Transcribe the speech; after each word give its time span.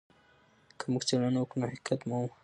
که 0.77 0.83
موږ 0.91 1.03
څېړنه 1.07 1.39
وکړو 1.39 1.59
نو 1.61 1.69
حقيقت 1.71 1.99
مومو. 2.09 2.31